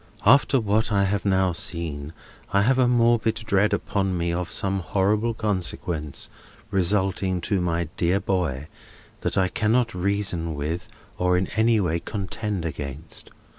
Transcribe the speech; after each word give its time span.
—After 0.25 0.59
what 0.59 0.91
I 0.91 1.03
have 1.03 1.19
just 1.21 1.25
now 1.29 1.51
seen, 1.53 2.11
I 2.51 2.63
have 2.63 2.79
a 2.79 2.87
morbid 2.87 3.35
dread 3.35 3.71
upon 3.71 4.17
me 4.17 4.33
of 4.33 4.49
some 4.51 4.79
horrible 4.79 5.35
consequences 5.35 6.27
resulting 6.71 7.39
to 7.41 7.61
my 7.61 7.83
dear 7.97 8.19
boy, 8.19 8.65
that 9.19 9.37
I 9.37 9.47
cannot 9.47 9.93
reason 9.93 10.55
with 10.55 10.87
or 11.19 11.37
in 11.37 11.45
any 11.55 11.79
way 11.79 11.99
contend 11.99 12.65
against. 12.65 13.29